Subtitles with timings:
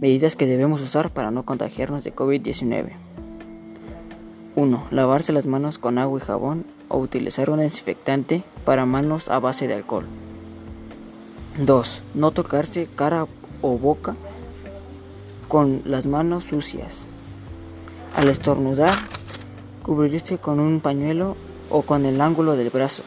[0.00, 2.92] Medidas que debemos usar para no contagiarnos de COVID-19.
[4.54, 4.86] 1.
[4.92, 9.66] Lavarse las manos con agua y jabón o utilizar un desinfectante para manos a base
[9.66, 10.06] de alcohol.
[11.58, 12.02] 2.
[12.14, 13.26] No tocarse cara
[13.60, 14.14] o boca
[15.48, 17.08] con las manos sucias.
[18.14, 18.94] Al estornudar,
[19.82, 21.36] cubrirse con un pañuelo
[21.70, 23.02] o con el ángulo del brazo.